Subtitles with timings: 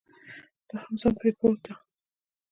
[0.67, 1.73] دوهم ځان پرې پوه کړئ.